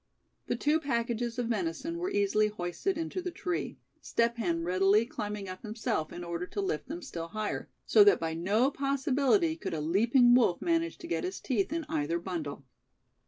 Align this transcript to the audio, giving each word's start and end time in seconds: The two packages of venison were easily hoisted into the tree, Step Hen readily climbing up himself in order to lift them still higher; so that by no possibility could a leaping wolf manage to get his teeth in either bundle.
The 0.47 0.55
two 0.55 0.79
packages 0.79 1.37
of 1.37 1.45
venison 1.49 1.99
were 1.99 2.09
easily 2.09 2.47
hoisted 2.47 2.97
into 2.97 3.21
the 3.21 3.29
tree, 3.29 3.77
Step 4.01 4.37
Hen 4.37 4.63
readily 4.63 5.05
climbing 5.05 5.47
up 5.47 5.61
himself 5.61 6.11
in 6.11 6.23
order 6.23 6.47
to 6.47 6.59
lift 6.59 6.87
them 6.87 7.03
still 7.03 7.27
higher; 7.27 7.69
so 7.85 8.03
that 8.05 8.19
by 8.19 8.33
no 8.33 8.71
possibility 8.71 9.55
could 9.55 9.75
a 9.75 9.79
leaping 9.79 10.33
wolf 10.33 10.59
manage 10.59 10.97
to 10.97 11.07
get 11.07 11.23
his 11.23 11.39
teeth 11.39 11.71
in 11.71 11.85
either 11.87 12.17
bundle. 12.17 12.65